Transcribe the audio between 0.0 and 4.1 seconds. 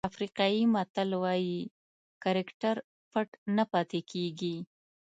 افریقایي متل وایي کرکټر پټ نه پاتې